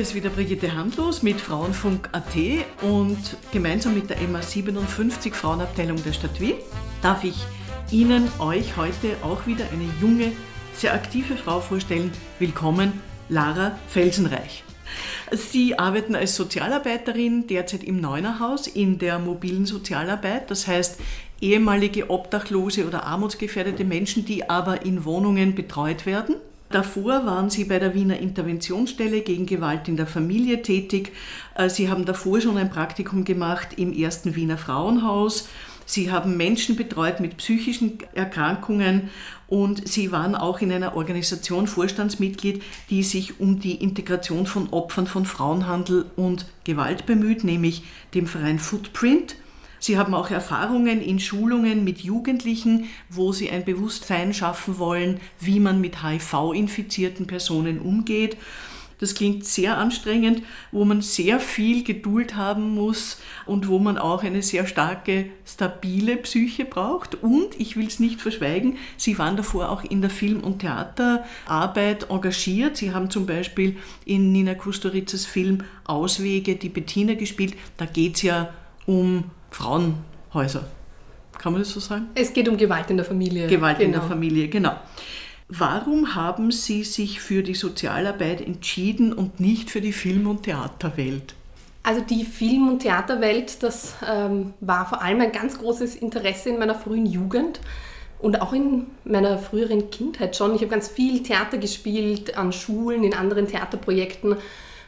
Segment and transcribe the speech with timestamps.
[0.00, 2.34] Hier ist wieder Brigitte Handlos mit Frauenfunk.at
[2.80, 3.18] und
[3.52, 6.54] gemeinsam mit der MA 57 Frauenabteilung der Stadt Wien
[7.02, 7.36] darf ich
[7.90, 10.32] Ihnen, euch heute auch wieder eine junge,
[10.72, 12.10] sehr aktive Frau vorstellen.
[12.38, 14.64] Willkommen, Lara Felsenreich.
[15.32, 20.98] Sie arbeiten als Sozialarbeiterin derzeit im Neunerhaus in der mobilen Sozialarbeit, das heißt
[21.42, 26.36] ehemalige Obdachlose oder armutsgefährdete Menschen, die aber in Wohnungen betreut werden.
[26.70, 31.12] Davor waren Sie bei der Wiener Interventionsstelle gegen Gewalt in der Familie tätig.
[31.56, 35.48] Äh, Sie haben davor schon ein Praktikum gemacht im ersten Wiener Frauenhaus.
[35.84, 39.10] Sie haben Menschen betreut mit psychischen Erkrankungen
[39.48, 45.08] und Sie waren auch in einer Organisation Vorstandsmitglied, die sich um die Integration von Opfern
[45.08, 47.82] von Frauenhandel und Gewalt bemüht, nämlich
[48.14, 49.34] dem Verein Footprint.
[49.80, 55.58] Sie haben auch Erfahrungen in Schulungen mit Jugendlichen, wo Sie ein Bewusstsein schaffen wollen, wie
[55.58, 58.36] man mit HIV-infizierten Personen umgeht.
[59.00, 64.22] Das klingt sehr anstrengend, wo man sehr viel Geduld haben muss und wo man auch
[64.22, 67.14] eine sehr starke, stabile Psyche braucht.
[67.14, 72.10] Und ich will es nicht verschweigen, Sie waren davor auch in der Film- und Theaterarbeit
[72.10, 72.76] engagiert.
[72.76, 77.54] Sie haben zum Beispiel in Nina Kustoritzes Film Auswege die Bettina gespielt.
[77.78, 78.52] Da geht es ja
[78.84, 79.24] um
[79.60, 80.64] Frauenhäuser.
[81.38, 82.08] Kann man das so sagen?
[82.14, 83.46] Es geht um Gewalt in der Familie.
[83.46, 83.86] Gewalt genau.
[83.86, 84.12] in der genau.
[84.12, 84.76] Familie, genau.
[85.48, 91.34] Warum haben Sie sich für die Sozialarbeit entschieden und nicht für die Film- und Theaterwelt?
[91.82, 96.58] Also die Film- und Theaterwelt, das ähm, war vor allem ein ganz großes Interesse in
[96.58, 97.60] meiner frühen Jugend
[98.18, 100.54] und auch in meiner früheren Kindheit schon.
[100.54, 104.36] Ich habe ganz viel Theater gespielt an Schulen, in anderen Theaterprojekten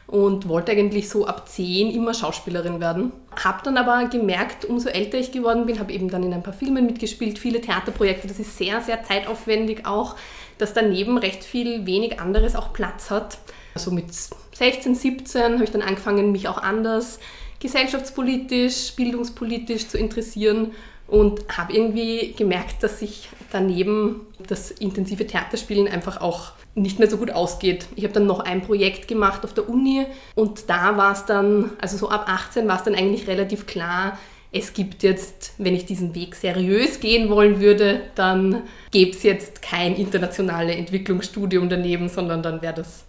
[0.07, 3.11] und wollte eigentlich so ab zehn immer Schauspielerin werden.
[3.43, 6.53] Habe dann aber gemerkt, umso älter ich geworden bin, habe eben dann in ein paar
[6.53, 8.27] Filmen mitgespielt, viele Theaterprojekte.
[8.27, 10.15] Das ist sehr, sehr zeitaufwendig auch,
[10.57, 13.37] dass daneben recht viel wenig anderes auch Platz hat.
[13.75, 14.05] Also mit
[14.53, 17.19] 16, 17 habe ich dann angefangen, mich auch anders
[17.63, 20.71] gesellschaftspolitisch, bildungspolitisch zu interessieren
[21.07, 27.17] und habe irgendwie gemerkt, dass sich daneben das intensive Theaterspielen einfach auch nicht mehr so
[27.17, 27.87] gut ausgeht.
[27.95, 31.71] Ich habe dann noch ein Projekt gemacht auf der Uni und da war es dann,
[31.79, 34.17] also so ab 18 war es dann eigentlich relativ klar,
[34.51, 39.61] es gibt jetzt, wenn ich diesen Weg seriös gehen wollen würde, dann gäbe es jetzt
[39.61, 43.05] kein internationales Entwicklungsstudium daneben, sondern dann wäre das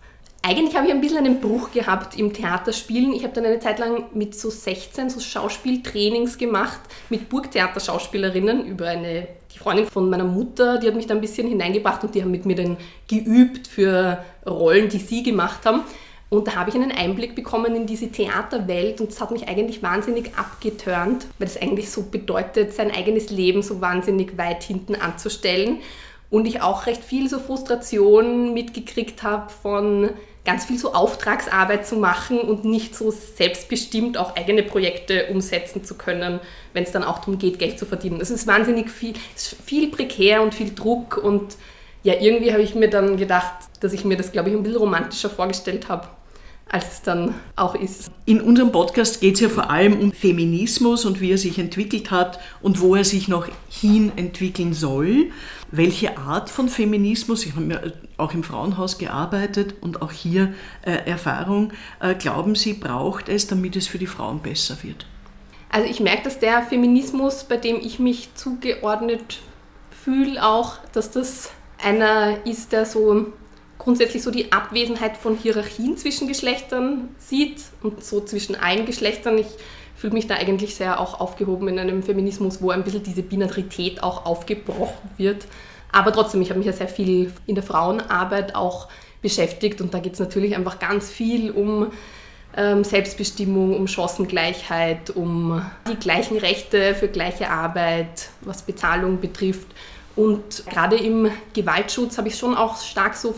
[0.46, 3.14] eigentlich habe ich ein bisschen einen Bruch gehabt im Theaterspielen.
[3.14, 8.88] Ich habe dann eine Zeit lang mit so 16 so Schauspieltrainings gemacht mit Burgtheaterschauspielerinnen über
[8.88, 12.22] eine die Freundin von meiner Mutter, die hat mich da ein bisschen hineingebracht und die
[12.22, 12.76] haben mit mir dann
[13.08, 15.82] geübt für Rollen, die sie gemacht haben.
[16.28, 19.82] Und da habe ich einen Einblick bekommen in diese Theaterwelt und das hat mich eigentlich
[19.82, 25.78] wahnsinnig abgeturnt, weil es eigentlich so bedeutet, sein eigenes Leben so wahnsinnig weit hinten anzustellen.
[26.30, 30.10] Und ich auch recht viel so Frustration mitgekriegt habe von
[30.44, 35.94] ganz viel so Auftragsarbeit zu machen und nicht so selbstbestimmt auch eigene Projekte umsetzen zu
[35.94, 36.40] können,
[36.72, 38.20] wenn es dann auch darum geht, Geld zu verdienen.
[38.20, 39.14] Es ist wahnsinnig viel,
[39.64, 41.56] viel prekär und viel Druck und
[42.02, 44.78] ja, irgendwie habe ich mir dann gedacht, dass ich mir das, glaube ich, ein bisschen
[44.78, 46.08] romantischer vorgestellt habe
[46.68, 48.10] als es dann auch ist.
[48.24, 52.10] In unserem Podcast geht es ja vor allem um Feminismus und wie er sich entwickelt
[52.10, 55.30] hat und wo er sich noch hin entwickeln soll.
[55.70, 57.80] Welche Art von Feminismus, ich habe ja
[58.16, 63.76] auch im Frauenhaus gearbeitet und auch hier äh, Erfahrung, äh, glauben Sie, braucht es, damit
[63.76, 65.06] es für die Frauen besser wird?
[65.70, 69.40] Also ich merke, dass der Feminismus, bei dem ich mich zugeordnet
[69.90, 71.50] fühle, auch, dass das
[71.82, 73.32] einer ist, der so
[73.84, 79.38] grundsätzlich so die Abwesenheit von Hierarchien zwischen Geschlechtern sieht und so zwischen allen Geschlechtern.
[79.38, 79.46] Ich
[79.94, 84.02] fühle mich da eigentlich sehr auch aufgehoben in einem Feminismus, wo ein bisschen diese Binarität
[84.02, 85.46] auch aufgebrochen wird.
[85.92, 88.88] Aber trotzdem, ich habe mich ja sehr viel in der Frauenarbeit auch
[89.22, 91.92] beschäftigt und da geht es natürlich einfach ganz viel um
[92.56, 99.66] ähm, Selbstbestimmung, um Chancengleichheit, um die gleichen Rechte für gleiche Arbeit, was Bezahlung betrifft.
[100.16, 103.34] Und gerade im Gewaltschutz habe ich schon auch stark so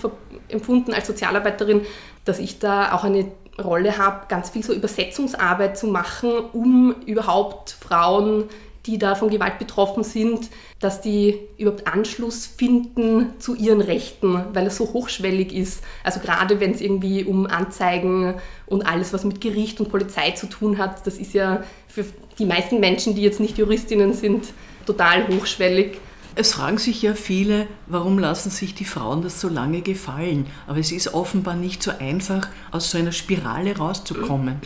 [0.49, 1.82] empfunden als Sozialarbeiterin,
[2.25, 3.31] dass ich da auch eine
[3.62, 8.44] Rolle habe, ganz viel so Übersetzungsarbeit zu machen, um überhaupt Frauen,
[8.87, 14.67] die da von Gewalt betroffen sind, dass die überhaupt Anschluss finden zu ihren Rechten, weil
[14.67, 15.82] es so hochschwellig ist.
[16.05, 18.34] Also gerade wenn es irgendwie um Anzeigen
[18.67, 22.05] und alles, was mit Gericht und Polizei zu tun hat, das ist ja für
[22.38, 24.52] die meisten Menschen, die jetzt nicht Juristinnen sind,
[24.87, 25.99] total hochschwellig.
[26.38, 30.47] Es fragen sich ja viele, warum lassen sich die Frauen das so lange gefallen?
[30.67, 34.61] Aber es ist offenbar nicht so einfach, aus so einer Spirale rauszukommen.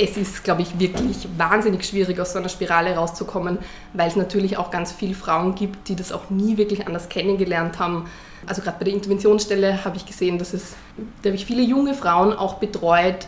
[0.00, 3.58] Es ist, glaube ich, wirklich wahnsinnig schwierig, aus so einer Spirale rauszukommen,
[3.92, 7.80] weil es natürlich auch ganz viele Frauen gibt, die das auch nie wirklich anders kennengelernt
[7.80, 8.06] haben.
[8.46, 10.76] Also gerade bei der Interventionsstelle habe ich gesehen, dass es,
[11.22, 13.26] da habe ich viele junge Frauen auch betreut,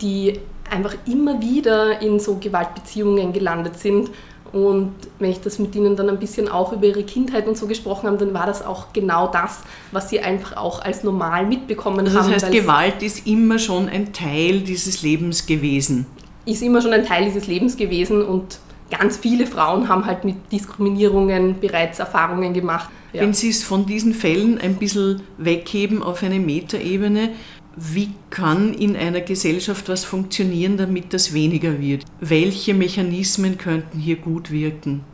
[0.00, 0.38] die
[0.70, 4.10] einfach immer wieder in so Gewaltbeziehungen gelandet sind.
[4.52, 7.66] Und wenn ich das mit ihnen dann ein bisschen auch über ihre Kindheit und so
[7.66, 9.60] gesprochen habe, dann war das auch genau das,
[9.92, 12.32] was sie einfach auch als normal mitbekommen also das haben.
[12.32, 16.06] Das heißt, Gewalt ist immer schon ein Teil dieses Lebens gewesen.
[16.46, 18.58] Ist immer schon ein Teil dieses Lebens gewesen und
[18.90, 22.90] ganz viele Frauen haben halt mit Diskriminierungen bereits Erfahrungen gemacht.
[23.12, 23.22] Ja.
[23.22, 27.30] Wenn Sie es von diesen Fällen ein bisschen wegheben auf eine Metaebene,
[27.76, 32.04] wie kann in einer Gesellschaft was funktionieren, damit das weniger wird?
[32.20, 35.04] Welche Mechanismen könnten hier gut wirken?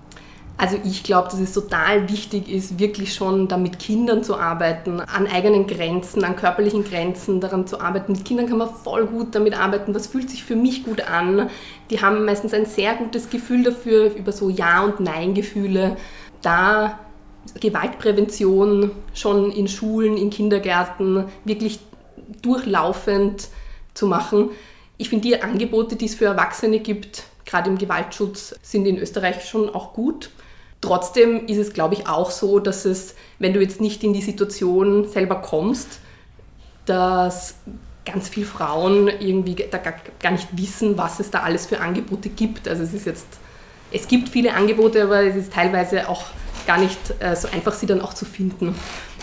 [0.58, 5.00] Also ich glaube, dass es total wichtig ist, wirklich schon da mit Kindern zu arbeiten,
[5.00, 8.12] an eigenen Grenzen, an körperlichen Grenzen, daran zu arbeiten.
[8.12, 11.50] Mit Kindern kann man voll gut damit arbeiten, was fühlt sich für mich gut an.
[11.90, 15.98] Die haben meistens ein sehr gutes Gefühl dafür, über so Ja- und Nein-Gefühle.
[16.40, 17.00] Da
[17.60, 21.80] Gewaltprävention schon in Schulen, in Kindergärten wirklich
[22.42, 23.48] durchlaufend
[23.94, 24.50] zu machen.
[24.98, 29.48] Ich finde, die Angebote, die es für Erwachsene gibt, gerade im Gewaltschutz, sind in Österreich
[29.48, 30.30] schon auch gut.
[30.80, 34.22] Trotzdem ist es, glaube ich, auch so, dass es, wenn du jetzt nicht in die
[34.22, 36.00] Situation selber kommst,
[36.84, 37.56] dass
[38.04, 39.78] ganz viele Frauen irgendwie da
[40.20, 42.68] gar nicht wissen, was es da alles für Angebote gibt.
[42.68, 43.26] Also es ist jetzt,
[43.90, 46.26] es gibt viele Angebote, aber es ist teilweise auch
[46.66, 48.74] gar nicht äh, so einfach, sie dann auch zu finden.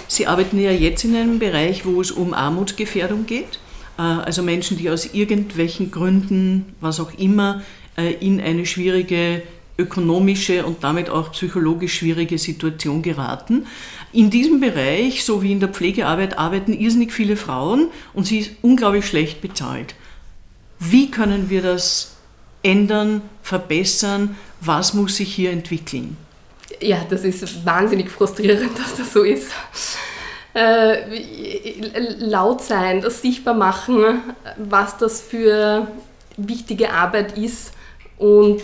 [0.07, 3.59] Sie arbeiten ja jetzt in einem Bereich, wo es um Armutsgefährdung geht.
[3.97, 7.63] Äh, also Menschen, die aus irgendwelchen Gründen, was auch immer,
[7.97, 9.43] äh, in eine schwierige
[9.77, 13.65] ökonomische und damit auch psychologisch schwierige Situation geraten.
[14.11, 18.51] In diesem Bereich, so wie in der Pflegearbeit, arbeiten irrsinnig viele Frauen und sie ist
[18.61, 19.95] unglaublich schlecht bezahlt.
[20.79, 22.15] Wie können wir das
[22.61, 24.35] ändern, verbessern?
[24.61, 26.17] Was muss sich hier entwickeln?
[26.83, 29.51] Ja, das ist wahnsinnig frustrierend, dass das so ist.
[30.53, 30.95] Äh,
[32.19, 34.21] laut sein, das sichtbar machen,
[34.57, 35.87] was das für
[36.37, 37.73] wichtige Arbeit ist.
[38.17, 38.61] Und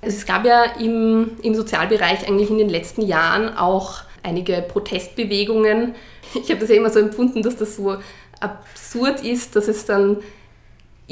[0.00, 5.94] es gab ja im, im Sozialbereich eigentlich in den letzten Jahren auch einige Protestbewegungen.
[6.34, 7.96] Ich habe das ja immer so empfunden, dass das so
[8.40, 10.18] absurd ist, dass es dann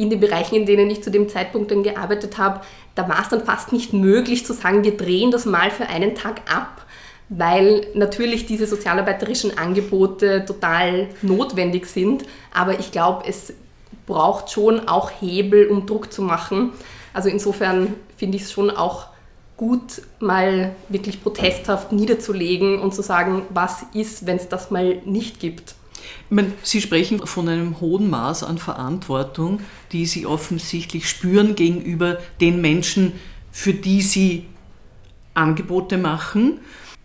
[0.01, 2.61] in den Bereichen, in denen ich zu dem Zeitpunkt dann gearbeitet habe,
[2.95, 6.15] da war es dann fast nicht möglich zu sagen, wir drehen das mal für einen
[6.15, 6.87] Tag ab,
[7.29, 12.25] weil natürlich diese sozialarbeiterischen Angebote total notwendig sind.
[12.53, 13.53] Aber ich glaube, es
[14.07, 16.73] braucht schon auch Hebel, um Druck zu machen.
[17.13, 19.07] Also insofern finde ich es schon auch
[19.57, 25.39] gut, mal wirklich protesthaft niederzulegen und zu sagen, was ist, wenn es das mal nicht
[25.39, 25.75] gibt.
[26.29, 29.61] Ich meine, Sie sprechen von einem hohen Maß an Verantwortung,
[29.93, 33.13] die Sie offensichtlich spüren gegenüber den Menschen,
[33.53, 34.47] für die Sie
[35.35, 36.61] Angebote machen.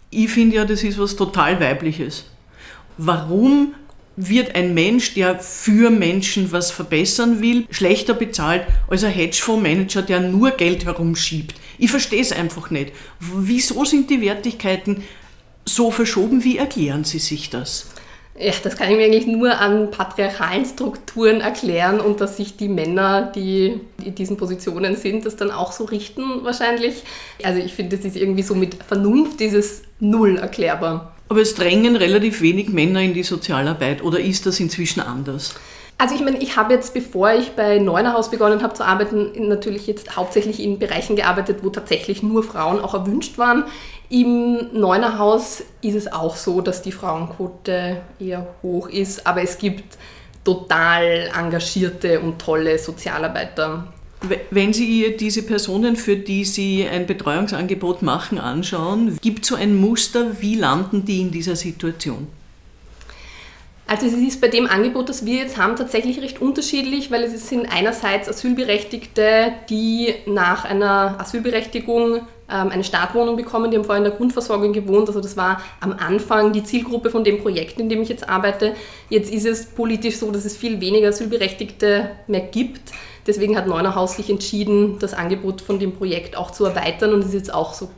[0.09, 2.25] Ich finde ja, das ist was total Weibliches.
[2.97, 3.73] Warum
[4.15, 10.21] wird ein Mensch, der für Menschen was verbessern will, schlechter bezahlt als ein Hedgefondsmanager, der
[10.21, 11.55] nur Geld herumschiebt?
[11.77, 12.93] Ich verstehe es einfach nicht.
[13.19, 15.03] Wieso sind die Wertigkeiten
[15.65, 16.43] so verschoben?
[16.43, 17.87] Wie erklären Sie sich das?
[18.37, 22.67] Ja, das kann ich mir eigentlich nur an patriarchalen Strukturen erklären und dass sich die
[22.67, 27.03] Männer, die in diesen Positionen sind, das dann auch so richten wahrscheinlich.
[27.43, 31.13] Also ich finde, das ist irgendwie so mit Vernunft dieses Null erklärbar.
[31.29, 35.55] Aber es drängen relativ wenig Männer in die Sozialarbeit oder ist das inzwischen anders?
[35.97, 39.87] Also ich meine, ich habe jetzt, bevor ich bei Neunerhaus begonnen habe zu arbeiten, natürlich
[39.87, 43.63] jetzt hauptsächlich in Bereichen gearbeitet, wo tatsächlich nur Frauen auch erwünscht waren.
[44.09, 49.97] Im Neunerhaus ist es auch so, dass die Frauenquote eher hoch ist, aber es gibt
[50.43, 53.87] total engagierte und tolle Sozialarbeiter.
[54.51, 59.75] Wenn Sie diese Personen, für die Sie ein Betreuungsangebot machen, anschauen, gibt es so ein
[59.75, 62.27] Muster, wie landen die in dieser Situation?
[63.87, 67.49] Also es ist bei dem Angebot, das wir jetzt haben, tatsächlich recht unterschiedlich, weil es
[67.49, 74.17] sind einerseits Asylberechtigte, die nach einer Asylberechtigung eine Startwohnung bekommen, die haben vorher in der
[74.17, 75.07] Grundversorgung gewohnt.
[75.07, 78.75] Also das war am Anfang die Zielgruppe von dem Projekt, in dem ich jetzt arbeite.
[79.09, 82.91] Jetzt ist es politisch so, dass es viel weniger Asylberechtigte mehr gibt.
[83.25, 87.33] Deswegen hat Neunerhaus sich entschieden, das Angebot von dem Projekt auch zu erweitern und ist
[87.33, 87.89] jetzt auch so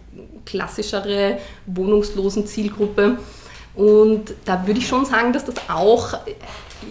[0.46, 3.18] klassischere wohnungslosen Zielgruppe.
[3.76, 6.14] Und da würde ich schon sagen, dass das auch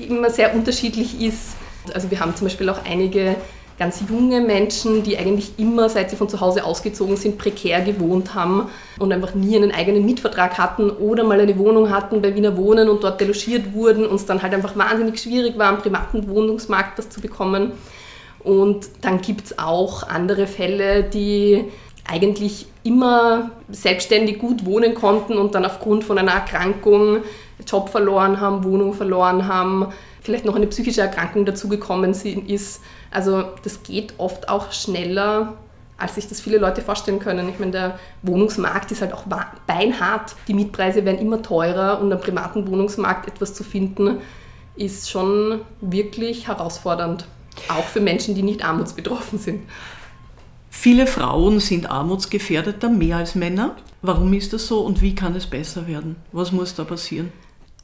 [0.06, 1.56] immer sehr unterschiedlich ist.
[1.94, 3.36] Also wir haben zum Beispiel auch einige
[3.78, 8.34] ganz junge Menschen, die eigentlich immer, seit sie von zu Hause ausgezogen sind, prekär gewohnt
[8.34, 8.68] haben
[8.98, 12.88] und einfach nie einen eigenen Mietvertrag hatten oder mal eine Wohnung hatten bei Wiener Wohnen
[12.88, 16.98] und dort delogiert wurden und es dann halt einfach wahnsinnig schwierig war, am privaten Wohnungsmarkt
[16.98, 17.72] das zu bekommen.
[18.40, 21.64] Und dann gibt es auch andere Fälle, die
[22.08, 27.18] eigentlich immer selbstständig gut wohnen konnten und dann aufgrund von einer Erkrankung
[27.66, 29.88] Job verloren haben, Wohnung verloren haben,
[30.26, 32.82] vielleicht noch eine psychische Erkrankung dazugekommen ist.
[33.10, 35.54] Also das geht oft auch schneller,
[35.96, 37.48] als sich das viele Leute vorstellen können.
[37.48, 39.24] Ich meine, der Wohnungsmarkt ist halt auch
[39.66, 40.34] beinhart.
[40.48, 44.18] Die Mietpreise werden immer teurer und am privaten Wohnungsmarkt etwas zu finden,
[44.74, 47.24] ist schon wirklich herausfordernd.
[47.68, 49.62] Auch für Menschen, die nicht armutsbetroffen sind.
[50.68, 53.76] Viele Frauen sind armutsgefährdeter, mehr als Männer.
[54.02, 56.16] Warum ist das so und wie kann es besser werden?
[56.32, 57.32] Was muss da passieren?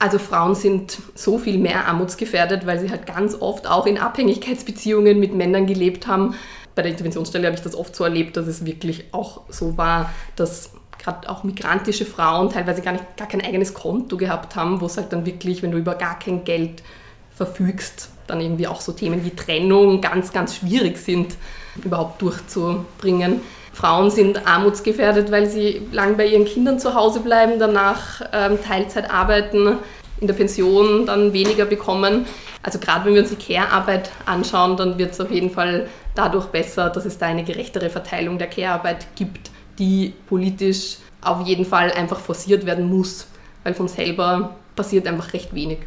[0.03, 5.21] Also Frauen sind so viel mehr armutsgefährdet, weil sie halt ganz oft auch in Abhängigkeitsbeziehungen
[5.21, 6.35] mit Männern gelebt haben.
[6.75, 10.13] Bei der Interventionsstelle habe ich das oft so erlebt, dass es wirklich auch so war,
[10.35, 14.87] dass gerade auch migrantische Frauen teilweise gar, nicht, gar kein eigenes Konto gehabt haben, wo
[14.87, 16.83] es halt dann wirklich, wenn du über gar kein Geld
[17.31, 21.37] verfügst, dann irgendwie auch so Themen wie Trennung ganz, ganz schwierig sind,
[21.85, 23.41] überhaupt durchzubringen.
[23.73, 29.11] Frauen sind armutsgefährdet, weil sie lang bei ihren Kindern zu Hause bleiben, danach ähm, Teilzeit
[29.11, 29.79] arbeiten,
[30.21, 32.27] in der Pension dann weniger bekommen.
[32.63, 36.47] Also gerade wenn wir uns die Care-Arbeit anschauen, dann wird es auf jeden Fall dadurch
[36.47, 41.91] besser, dass es da eine gerechtere Verteilung der Care-Arbeit gibt, die politisch auf jeden Fall
[41.93, 43.27] einfach forciert werden muss,
[43.65, 45.79] weil von selber passiert einfach recht wenig.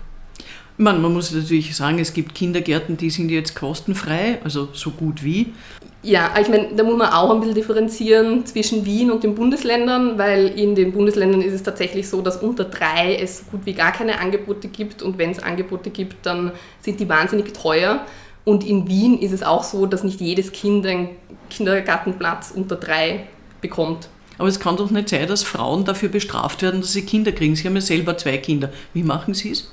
[0.78, 5.24] Man, man muss natürlich sagen, es gibt Kindergärten, die sind jetzt kostenfrei, also so gut
[5.24, 5.54] wie.
[6.06, 10.20] Ja, ich meine, da muss man auch ein bisschen differenzieren zwischen Wien und den Bundesländern,
[10.20, 13.74] weil in den Bundesländern ist es tatsächlich so, dass unter drei es so gut wie
[13.74, 18.06] gar keine Angebote gibt und wenn es Angebote gibt, dann sind die wahnsinnig teuer.
[18.44, 21.10] Und in Wien ist es auch so, dass nicht jedes Kind einen
[21.50, 23.26] Kindergartenplatz unter drei
[23.60, 24.08] bekommt.
[24.38, 27.56] Aber es kann doch nicht sein, dass Frauen dafür bestraft werden, dass sie Kinder kriegen.
[27.56, 28.70] Sie haben ja selber zwei Kinder.
[28.94, 29.72] Wie machen Sie es?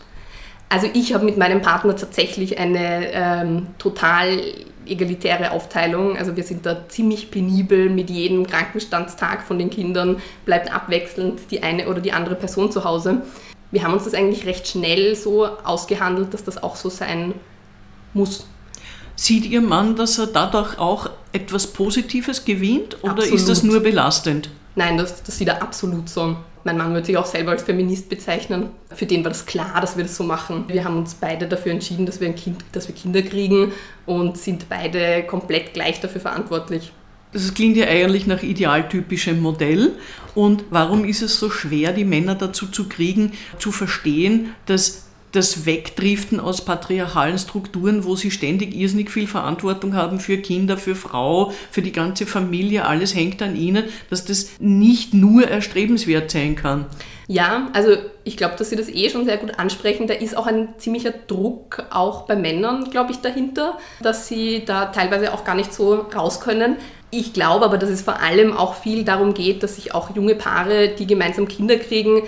[0.70, 4.40] Also ich habe mit meinem Partner tatsächlich eine ähm, total
[4.86, 6.16] egalitäre Aufteilung.
[6.16, 11.62] Also wir sind da ziemlich penibel mit jedem Krankenstandstag von den Kindern, bleibt abwechselnd die
[11.62, 13.22] eine oder die andere Person zu Hause.
[13.70, 17.34] Wir haben uns das eigentlich recht schnell so ausgehandelt, dass das auch so sein
[18.12, 18.46] muss.
[19.16, 23.34] Sieht Ihr Mann, dass er dadurch auch etwas Positives gewinnt oder absolut.
[23.34, 24.50] ist das nur belastend?
[24.74, 26.36] Nein, das, das sieht er absolut so.
[26.64, 28.71] Mein Mann würde sich auch selber als Feminist bezeichnen.
[28.95, 30.64] Für den war das klar, dass wir das so machen.
[30.69, 33.73] Wir haben uns beide dafür entschieden, dass wir, ein kind, dass wir Kinder kriegen
[34.07, 36.92] und sind beide komplett gleich dafür verantwortlich.
[37.33, 39.92] Das klingt ja eigentlich nach idealtypischem Modell.
[40.35, 45.66] Und warum ist es so schwer, die Männer dazu zu kriegen, zu verstehen, dass das
[45.66, 51.52] Wegdriften aus patriarchalen Strukturen, wo sie ständig irrsinnig viel Verantwortung haben für Kinder, für Frau,
[51.70, 56.86] für die ganze Familie, alles hängt an ihnen, dass das nicht nur erstrebenswert sein kann.
[57.28, 60.06] Ja, also ich glaube, dass Sie das eh schon sehr gut ansprechen.
[60.06, 64.86] Da ist auch ein ziemlicher Druck auch bei Männern, glaube ich, dahinter, dass sie da
[64.86, 66.76] teilweise auch gar nicht so raus können.
[67.10, 70.34] Ich glaube aber, dass es vor allem auch viel darum geht, dass sich auch junge
[70.34, 72.22] Paare, die gemeinsam Kinder kriegen,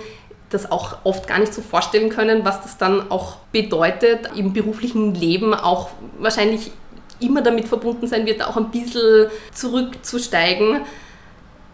[0.54, 5.14] das auch oft gar nicht so vorstellen können, was das dann auch bedeutet, im beruflichen
[5.14, 6.70] Leben auch wahrscheinlich
[7.20, 10.80] immer damit verbunden sein wird, auch ein bisschen zurückzusteigen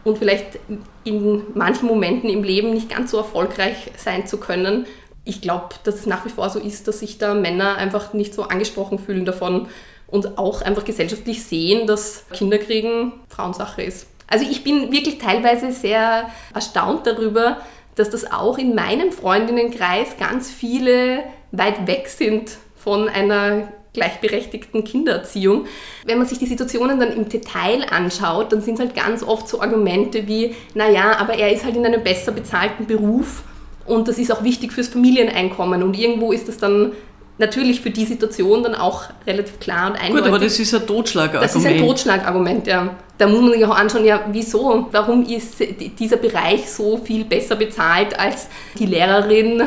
[0.05, 0.59] und vielleicht
[1.05, 4.87] in manchen Momenten im Leben nicht ganz so erfolgreich sein zu können.
[5.25, 8.33] Ich glaube, dass es nach wie vor so ist, dass sich da Männer einfach nicht
[8.33, 9.69] so angesprochen fühlen davon
[10.07, 14.07] und auch einfach gesellschaftlich sehen, dass Kinderkriegen Frauensache ist.
[14.27, 17.59] Also ich bin wirklich teilweise sehr erstaunt darüber,
[17.95, 25.67] dass das auch in meinem Freundinnenkreis ganz viele weit weg sind von einer gleichberechtigten Kindererziehung.
[26.05, 29.49] Wenn man sich die Situationen dann im Detail anschaut, dann sind es halt ganz oft
[29.49, 33.43] so Argumente wie, naja, aber er ist halt in einem besser bezahlten Beruf
[33.87, 36.93] und das ist auch wichtig fürs Familieneinkommen und irgendwo ist das dann
[37.41, 40.17] natürlich für die Situation dann auch relativ klar und eindeutig.
[40.17, 41.45] Gut, aber das ist ein Totschlagargument.
[41.45, 42.95] Das ist ein Totschlagargument, ja.
[43.19, 44.89] Da muss man sich auch anschauen, ja, wieso?
[44.93, 45.57] Warum ist
[45.99, 49.63] dieser Bereich so viel besser bezahlt als die Lehrerin?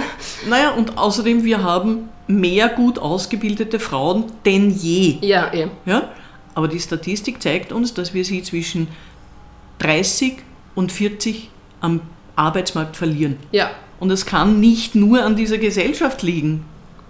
[0.48, 5.18] Naja, und außerdem, wir haben mehr gut ausgebildete Frauen denn je.
[5.22, 5.68] Ja, eh.
[5.86, 6.10] ja?
[6.56, 8.88] Aber die Statistik zeigt uns, dass wir sie zwischen
[9.80, 10.38] 30
[10.76, 11.50] und 40
[11.82, 12.02] am
[12.36, 13.38] Arbeitsmarkt verlieren.
[13.52, 13.72] Ja.
[14.00, 16.66] Und es kann nicht nur an dieser Gesellschaft liegen.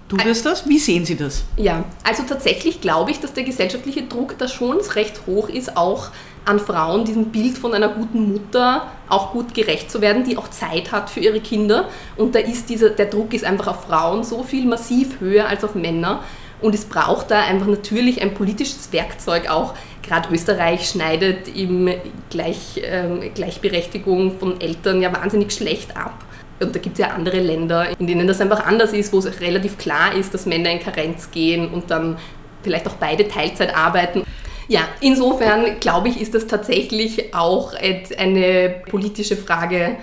[0.09, 0.67] Tut es das?
[0.67, 1.43] Wie sehen Sie das?
[1.57, 6.09] Ja, also tatsächlich glaube ich, dass der gesellschaftliche Druck da schon recht hoch ist, auch
[6.45, 10.49] an Frauen diesem Bild von einer guten Mutter auch gut gerecht zu werden, die auch
[10.49, 11.87] Zeit hat für ihre Kinder.
[12.17, 15.63] Und da ist dieser, der Druck ist einfach auf Frauen so viel massiv höher als
[15.63, 16.21] auf Männer.
[16.61, 19.73] Und es braucht da einfach natürlich ein politisches Werkzeug auch.
[20.01, 21.89] Gerade Österreich schneidet im
[22.29, 26.13] Gleich, äh, Gleichberechtigung von Eltern ja wahnsinnig schlecht ab.
[26.59, 29.41] Und da gibt es ja andere Länder, in denen das einfach anders ist, wo es
[29.41, 32.17] relativ klar ist, dass Männer in Karenz gehen und dann
[32.61, 34.23] vielleicht auch beide Teilzeit arbeiten.
[34.67, 39.97] Ja, insofern glaube ich, ist das tatsächlich auch eine politische Frage,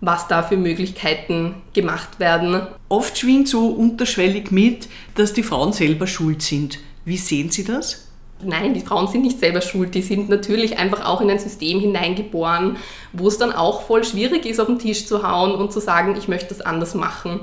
[0.00, 2.66] was da für Möglichkeiten gemacht werden.
[2.88, 6.80] Oft schwingt so unterschwellig mit, dass die Frauen selber schuld sind.
[7.04, 8.03] Wie sehen Sie das?
[8.44, 11.80] Nein, die Frauen sind nicht selber schuld, die sind natürlich einfach auch in ein System
[11.80, 12.76] hineingeboren,
[13.12, 16.14] wo es dann auch voll schwierig ist, auf den Tisch zu hauen und zu sagen,
[16.18, 17.40] ich möchte das anders machen.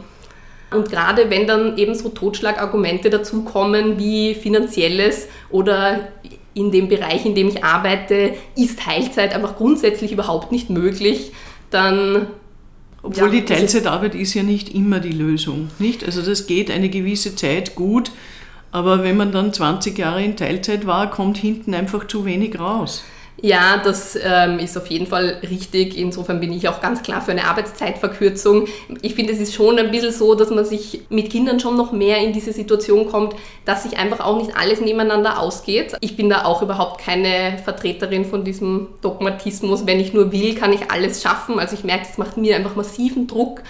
[0.71, 6.07] Und gerade wenn dann eben so Totschlagargumente dazukommen wie finanzielles oder
[6.53, 11.31] in dem Bereich, in dem ich arbeite, ist Teilzeit einfach grundsätzlich überhaupt nicht möglich,
[11.69, 12.27] dann
[13.03, 16.05] obwohl ja, die Teilzeitarbeit ist ja nicht immer die Lösung, nicht?
[16.05, 18.11] Also das geht eine gewisse Zeit gut,
[18.71, 23.03] aber wenn man dann 20 Jahre in Teilzeit war, kommt hinten einfach zu wenig raus.
[23.43, 25.97] Ja, das ähm, ist auf jeden Fall richtig.
[25.97, 28.67] Insofern bin ich auch ganz klar für eine Arbeitszeitverkürzung.
[29.01, 31.91] Ich finde, es ist schon ein bisschen so, dass man sich mit Kindern schon noch
[31.91, 33.33] mehr in diese Situation kommt,
[33.65, 35.95] dass sich einfach auch nicht alles nebeneinander ausgeht.
[36.01, 39.87] Ich bin da auch überhaupt keine Vertreterin von diesem Dogmatismus.
[39.87, 41.57] Wenn ich nur will, kann ich alles schaffen.
[41.57, 43.63] Also ich merke, das macht mir einfach massiven Druck.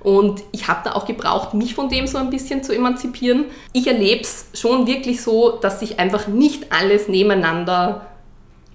[0.00, 3.46] Und ich habe da auch gebraucht, mich von dem so ein bisschen zu emanzipieren.
[3.72, 8.06] Ich erlebe es schon wirklich so, dass sich einfach nicht alles nebeneinander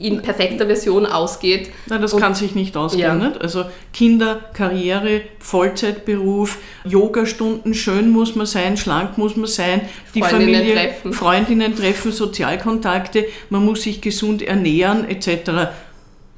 [0.02, 1.70] in perfekter Version ausgeht.
[1.88, 3.02] Nein, das und, kann sich nicht ausgehen.
[3.02, 3.14] Ja.
[3.16, 3.40] Nicht?
[3.40, 9.82] Also Kinder, Karriere, Vollzeitberuf, Yogastunden, schön muss man sein, schlank muss man sein,
[10.16, 11.14] die Freundinnen Familie, treffen.
[11.14, 15.70] Freundinnen treffen, Sozialkontakte, man muss sich gesund ernähren etc.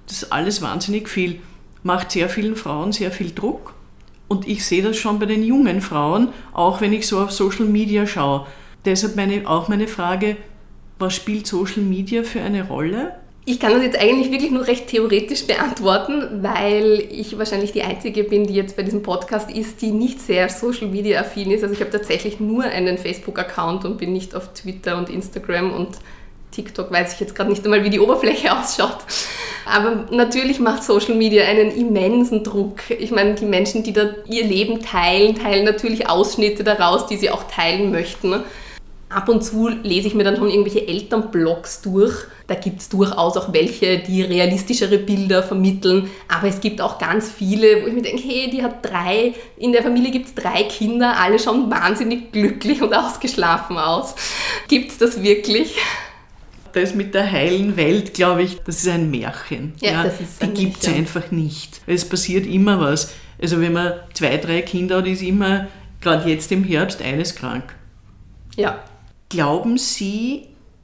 [0.07, 1.39] Das ist alles wahnsinnig viel.
[1.83, 3.72] Macht sehr vielen Frauen sehr viel Druck.
[4.33, 7.65] Und ich sehe das schon bei den jungen Frauen, auch wenn ich so auf Social
[7.65, 8.47] Media schaue.
[8.83, 10.37] Deshalb meine, auch meine Frage,
[10.97, 13.13] was spielt Social Media für eine Rolle?
[13.45, 18.23] Ich kann das jetzt eigentlich wirklich nur recht theoretisch beantworten, weil ich wahrscheinlich die Einzige
[18.23, 21.61] bin, die jetzt bei diesem Podcast ist, die nicht sehr Social Media affin ist.
[21.61, 25.89] Also ich habe tatsächlich nur einen Facebook-Account und bin nicht auf Twitter und Instagram und
[26.53, 28.99] TikTok weiß ich jetzt gerade nicht einmal, wie die Oberfläche ausschaut.
[29.65, 32.81] Aber natürlich macht Social Media einen immensen Druck.
[32.89, 37.29] Ich meine, die Menschen, die da ihr Leben teilen, teilen natürlich Ausschnitte daraus, die sie
[37.29, 38.43] auch teilen möchten.
[39.13, 42.13] Ab und zu lese ich mir dann schon irgendwelche Elternblogs durch.
[42.47, 46.09] Da gibt es durchaus auch welche, die realistischere Bilder vermitteln.
[46.27, 49.71] Aber es gibt auch ganz viele, wo ich mir denke, hey, die hat drei, in
[49.71, 54.15] der Familie gibt es drei Kinder, alle schauen wahnsinnig glücklich und ausgeschlafen aus.
[54.67, 55.75] Gibt es das wirklich?
[56.75, 59.73] Das mit der heilen Welt, glaube ich, das ist ein Märchen.
[59.79, 61.81] Ja, ja das ist Die gibt es einfach nicht.
[61.87, 63.13] Es passiert immer was.
[63.41, 65.67] Also wenn man zwei, drei Kinder hat, ist immer,
[66.01, 67.75] gerade jetzt im Herbst, eines krank.
[68.55, 68.83] Ja,
[69.33, 70.43] Glauben Sie,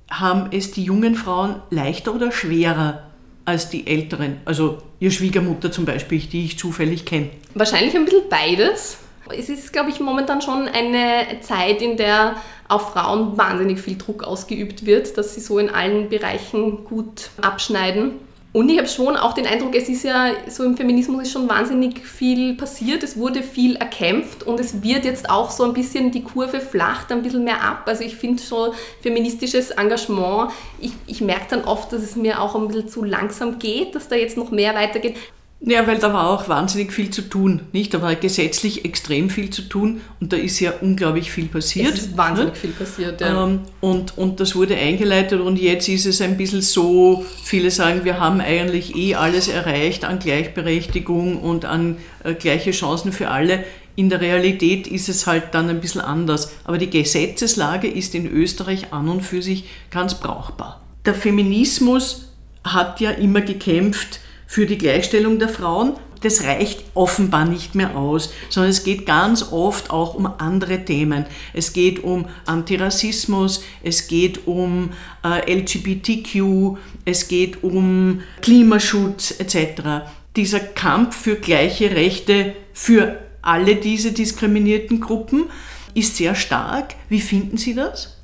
[0.10, 3.04] haben es die jungen Frauen leichter oder schwerer
[3.46, 4.38] als die älteren?
[4.44, 7.30] Also Ihr Schwiegermutter zum Beispiel, die ich zufällig kenne.
[7.54, 8.98] Wahrscheinlich ein bisschen beides.
[9.36, 12.36] Es ist, glaube ich, momentan schon eine Zeit, in der
[12.68, 18.14] auf Frauen wahnsinnig viel Druck ausgeübt wird, dass sie so in allen Bereichen gut abschneiden.
[18.52, 21.48] Und ich habe schon auch den Eindruck, es ist ja so im Feminismus ist schon
[21.48, 26.10] wahnsinnig viel passiert, es wurde viel erkämpft und es wird jetzt auch so ein bisschen
[26.10, 27.84] die Kurve flacht ein bisschen mehr ab.
[27.86, 32.56] Also ich finde schon feministisches Engagement, ich, ich merke dann oft, dass es mir auch
[32.56, 35.16] ein bisschen zu langsam geht, dass da jetzt noch mehr weitergeht.
[35.62, 37.94] Ja, weil da war auch wahnsinnig viel zu tun, nicht?
[37.94, 41.94] Da war gesetzlich extrem viel zu tun und da ist ja unglaublich viel passiert.
[41.94, 42.60] Es ist wahnsinnig ne?
[42.60, 43.44] viel passiert, ja.
[43.44, 48.06] Ähm, und, und das wurde eingeleitet und jetzt ist es ein bisschen so, viele sagen,
[48.06, 53.66] wir haben eigentlich eh alles erreicht an Gleichberechtigung und an äh, gleiche Chancen für alle.
[53.98, 56.54] In der Realität ist es halt dann ein bisschen anders.
[56.64, 60.82] Aber die Gesetzeslage ist in Österreich an und für sich ganz brauchbar.
[61.06, 62.30] Der Feminismus
[62.64, 65.94] hat ja immer gekämpft, für die Gleichstellung der Frauen.
[66.22, 71.28] Das reicht offenbar nicht mehr aus, sondern es geht ganz oft auch um andere Themen.
[71.54, 74.90] Es geht um Antirassismus, es geht um
[75.24, 80.10] äh, LGBTQ, es geht um Klimaschutz etc.
[80.36, 85.46] Dieser Kampf für gleiche Rechte für alle diese diskriminierten Gruppen
[85.94, 86.96] ist sehr stark.
[87.08, 88.18] Wie finden Sie das?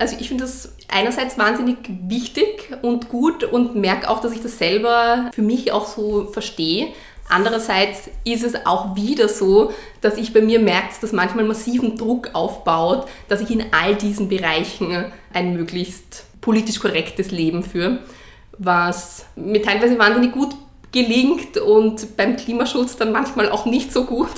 [0.00, 4.58] Also ich finde das einerseits wahnsinnig wichtig und gut und merke auch, dass ich das
[4.58, 6.88] selber für mich auch so verstehe.
[7.28, 11.96] Andererseits ist es auch wieder so, dass ich bei mir merke, dass das manchmal massiven
[11.96, 17.98] Druck aufbaut, dass ich in all diesen Bereichen ein möglichst politisch korrektes Leben führe,
[18.58, 20.54] was mir teilweise wahnsinnig gut
[20.92, 24.28] gelingt und beim Klimaschutz dann manchmal auch nicht so gut.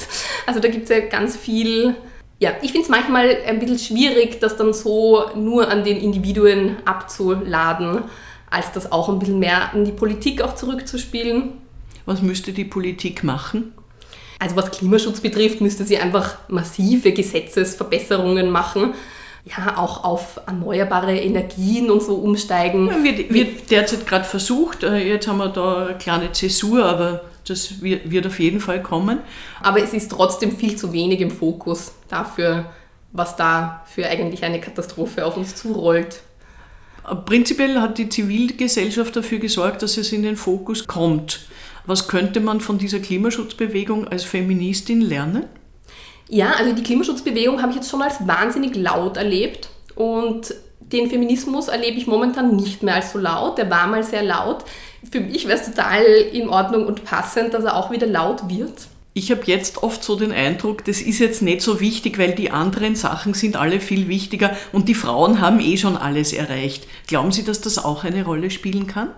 [0.46, 1.96] Also da gibt es ja ganz viel
[2.38, 6.76] ja, ich finde es manchmal ein bisschen schwierig, das dann so nur an den Individuen
[6.84, 8.04] abzuladen,
[8.50, 11.52] als das auch ein bisschen mehr an die Politik auch zurückzuspielen.
[12.04, 13.72] Was müsste die Politik machen?
[14.38, 18.94] Also was Klimaschutz betrifft, müsste sie einfach massive Gesetzesverbesserungen machen.
[19.46, 22.88] Ja, auch auf erneuerbare Energien und so umsteigen.
[22.88, 24.82] Ja, wird, wird derzeit gerade versucht.
[24.82, 29.18] Äh, jetzt haben wir da eine kleine Zäsur, aber Das wird auf jeden Fall kommen.
[29.62, 32.72] Aber es ist trotzdem viel zu wenig im Fokus dafür,
[33.12, 36.20] was da für eigentlich eine Katastrophe auf uns zurollt.
[37.24, 41.46] Prinzipiell hat die Zivilgesellschaft dafür gesorgt, dass es in den Fokus kommt.
[41.86, 45.44] Was könnte man von dieser Klimaschutzbewegung als Feministin lernen?
[46.28, 50.52] Ja, also die Klimaschutzbewegung habe ich jetzt schon als wahnsinnig laut erlebt und
[50.92, 53.58] den Feminismus erlebe ich momentan nicht mehr als so laut.
[53.58, 54.64] Der war mal sehr laut.
[55.10, 58.88] Für mich wäre es total in Ordnung und passend, dass er auch wieder laut wird.
[59.14, 62.50] Ich habe jetzt oft so den Eindruck, das ist jetzt nicht so wichtig, weil die
[62.50, 66.86] anderen Sachen sind alle viel wichtiger und die Frauen haben eh schon alles erreicht.
[67.06, 69.08] Glauben Sie, dass das auch eine Rolle spielen kann?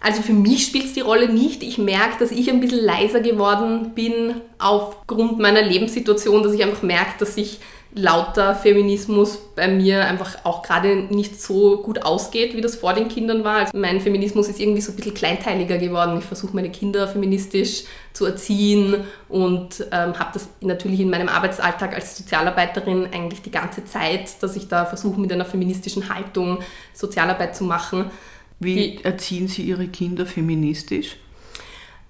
[0.00, 1.62] Also für mich spielt es die Rolle nicht.
[1.62, 6.82] Ich merke, dass ich ein bisschen leiser geworden bin aufgrund meiner Lebenssituation, dass ich einfach
[6.82, 7.60] merke, dass ich
[7.96, 13.08] lauter Feminismus bei mir einfach auch gerade nicht so gut ausgeht, wie das vor den
[13.08, 13.58] Kindern war.
[13.58, 16.18] Also mein Feminismus ist irgendwie so ein bisschen kleinteiliger geworden.
[16.18, 21.94] Ich versuche meine Kinder feministisch zu erziehen und ähm, habe das natürlich in meinem Arbeitsalltag
[21.94, 26.58] als Sozialarbeiterin eigentlich die ganze Zeit, dass ich da versuche mit einer feministischen Haltung
[26.94, 28.10] Sozialarbeit zu machen.
[28.58, 31.16] Wie die, erziehen Sie Ihre Kinder feministisch?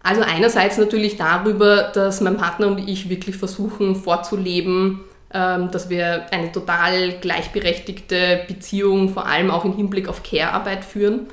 [0.02, 5.00] Also einerseits natürlich darüber, dass mein Partner und ich wirklich versuchen vorzuleben,
[5.34, 11.26] dass wir eine total gleichberechtigte Beziehung, vor allem auch im Hinblick auf Care-Arbeit führen.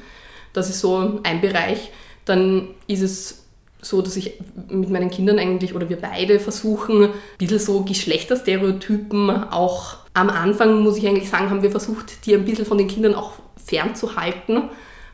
[0.53, 1.91] Das ist so ein Bereich.
[2.25, 3.45] Dann ist es
[3.79, 9.29] so, dass ich mit meinen Kindern eigentlich oder wir beide versuchen, ein bisschen so Geschlechterstereotypen
[9.51, 12.87] auch am Anfang, muss ich eigentlich sagen, haben wir versucht, die ein bisschen von den
[12.87, 13.33] Kindern auch
[13.63, 14.63] fernzuhalten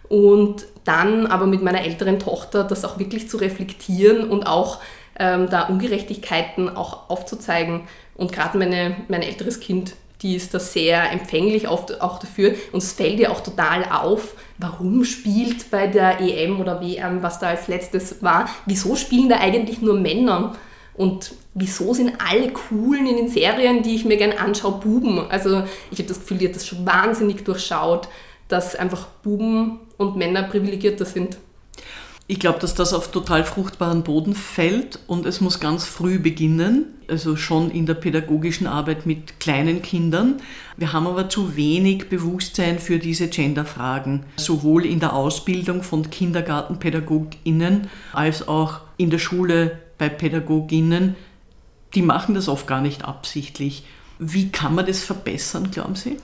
[0.08, 4.80] und dann aber mit meiner älteren Tochter das auch wirklich zu reflektieren und auch
[5.20, 7.82] ähm, da Ungerechtigkeiten auch aufzuzeigen.
[8.16, 12.56] Und gerade meine, mein älteres Kind, die ist da sehr empfänglich auch dafür.
[12.72, 17.40] Und es fällt ihr auch total auf, warum spielt bei der EM oder WM, was
[17.40, 20.56] da als letztes war, wieso spielen da eigentlich nur Männer?
[20.96, 25.30] Und wieso sind alle coolen in den Serien, die ich mir gerne anschaue, Buben?
[25.30, 28.08] Also ich habe das Gefühl, die hat das schon wahnsinnig durchschaut,
[28.48, 31.38] dass einfach Buben und Männer privilegierter sind.
[32.30, 36.88] Ich glaube, dass das auf total fruchtbaren Boden fällt und es muss ganz früh beginnen,
[37.08, 40.42] also schon in der pädagogischen Arbeit mit kleinen Kindern.
[40.76, 47.88] Wir haben aber zu wenig Bewusstsein für diese Genderfragen, sowohl in der Ausbildung von Kindergartenpädagoginnen
[48.12, 51.16] als auch in der Schule bei Pädagoginnen.
[51.96, 53.86] Die machen das oft gar nicht absichtlich.
[54.20, 56.18] Wie kann man das verbessern, glauben Sie?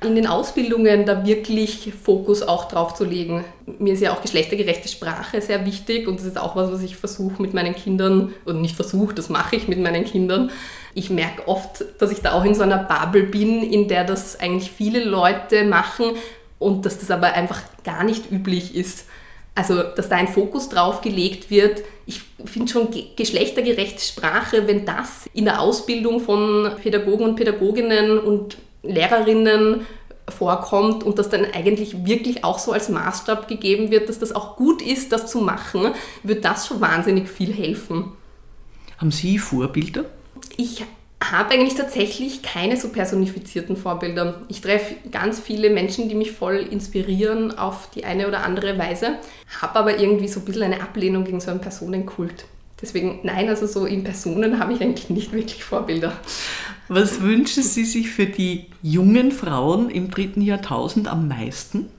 [0.00, 3.44] In den Ausbildungen da wirklich Fokus auch drauf zu legen.
[3.78, 6.96] Mir ist ja auch geschlechtergerechte Sprache sehr wichtig und das ist auch was, was ich
[6.96, 10.50] versuche mit meinen Kindern, oder nicht versuche, das mache ich mit meinen Kindern.
[10.94, 14.38] Ich merke oft, dass ich da auch in so einer Bubble bin, in der das
[14.38, 16.12] eigentlich viele Leute machen
[16.60, 19.06] und dass das aber einfach gar nicht üblich ist.
[19.56, 21.82] Also, dass da ein Fokus drauf gelegt wird.
[22.06, 28.56] Ich finde schon geschlechtergerechte Sprache, wenn das in der Ausbildung von Pädagogen und Pädagoginnen und
[28.88, 29.86] Lehrerinnen
[30.28, 34.56] vorkommt und das dann eigentlich wirklich auch so als Maßstab gegeben wird, dass das auch
[34.56, 38.12] gut ist, das zu machen, wird das schon wahnsinnig viel helfen.
[38.98, 40.04] Haben Sie Vorbilder?
[40.56, 40.84] Ich
[41.22, 44.42] habe eigentlich tatsächlich keine so personifizierten Vorbilder.
[44.48, 49.18] Ich treffe ganz viele Menschen, die mich voll inspirieren auf die eine oder andere Weise,
[49.60, 52.44] habe aber irgendwie so ein bisschen eine Ablehnung gegen so einen Personenkult.
[52.80, 56.12] Deswegen, nein, also so in Personen habe ich eigentlich nicht wirklich Vorbilder.
[56.88, 61.90] Was wünschen Sie sich für die jungen Frauen im dritten Jahrtausend am meisten?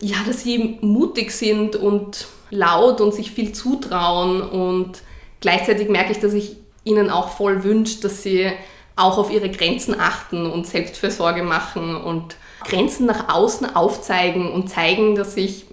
[0.00, 5.02] Ja, dass sie mutig sind und laut und sich viel zutrauen und
[5.40, 8.50] gleichzeitig merke ich, dass ich ihnen auch voll wünsche, dass sie
[8.96, 15.14] auch auf ihre Grenzen achten und Selbstfürsorge machen und Grenzen nach außen aufzeigen und zeigen,
[15.14, 15.66] dass ich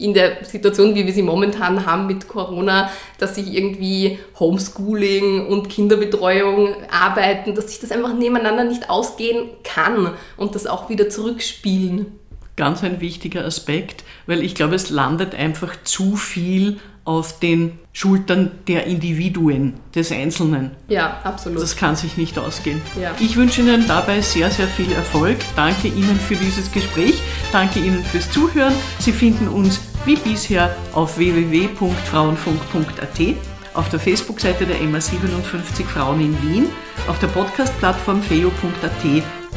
[0.00, 5.68] in der Situation, wie wir sie momentan haben mit Corona, dass sich irgendwie Homeschooling und
[5.68, 12.18] Kinderbetreuung arbeiten, dass sich das einfach nebeneinander nicht ausgehen kann und das auch wieder zurückspielen.
[12.56, 18.50] Ganz ein wichtiger Aspekt, weil ich glaube, es landet einfach zu viel auf den Schultern
[18.68, 20.72] der Individuen, des Einzelnen.
[20.88, 21.62] Ja, absolut.
[21.62, 22.82] Das kann sich nicht ausgehen.
[23.00, 23.12] Ja.
[23.18, 25.38] Ich wünsche Ihnen dabei sehr, sehr viel Erfolg.
[25.56, 27.14] Danke Ihnen für dieses Gespräch.
[27.50, 28.74] Danke Ihnen fürs Zuhören.
[28.98, 33.20] Sie finden uns wie bisher auf www.frauenfunk.at,
[33.74, 36.70] auf der Facebook-Seite der MA57 Frauen in Wien,
[37.08, 39.04] auf der Podcast-Plattform feo.at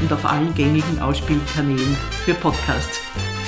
[0.02, 3.00] und auf allen gängigen Ausspielkanälen für Podcasts.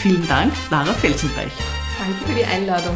[0.01, 1.51] Vielen Dank, Lara Felsenreich.
[1.99, 2.95] Danke für die Einladung.